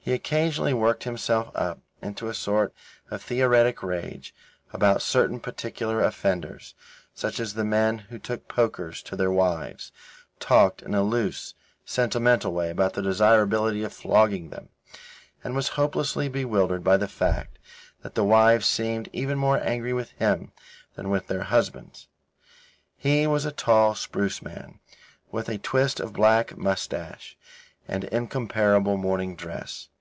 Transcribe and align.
He 0.00 0.14
occasionally 0.14 0.72
worked 0.72 1.04
himself 1.04 1.54
up 1.54 1.80
into 2.00 2.28
a 2.30 2.34
sort 2.34 2.72
of 3.10 3.20
theoretic 3.20 3.82
rage 3.82 4.34
about 4.72 5.02
certain 5.02 5.38
particular 5.38 6.00
offenders, 6.02 6.74
such 7.14 7.38
as 7.38 7.52
the 7.52 7.64
men 7.66 7.98
who 8.08 8.18
took 8.18 8.48
pokers 8.48 9.02
to 9.02 9.16
their 9.16 9.30
wives, 9.30 9.92
talked 10.40 10.80
in 10.80 10.94
a 10.94 11.02
loose, 11.02 11.52
sentimental 11.84 12.54
way 12.54 12.70
about 12.70 12.94
the 12.94 13.02
desirability 13.02 13.82
of 13.84 13.92
flogging 13.92 14.48
them, 14.48 14.70
and 15.44 15.54
was 15.54 15.68
hopelessly 15.76 16.26
bewildered 16.26 16.82
by 16.82 16.96
the 16.96 17.06
fact 17.06 17.58
that 18.00 18.14
the 18.14 18.24
wives 18.24 18.64
seemed 18.66 19.10
even 19.12 19.36
more 19.36 19.60
angry 19.62 19.92
with 19.92 20.12
him 20.12 20.52
than 20.94 21.10
with 21.10 21.26
their 21.26 21.42
husbands. 21.42 22.08
He 22.96 23.26
was 23.26 23.44
a 23.44 23.52
tall, 23.52 23.94
spruce 23.94 24.40
man, 24.40 24.80
with 25.30 25.50
a 25.50 25.58
twist 25.58 26.00
of 26.00 26.14
black 26.14 26.56
moustache 26.56 27.36
and 27.86 28.04
incomparable 28.04 28.96
morning 28.96 29.36
dress. 29.36 29.88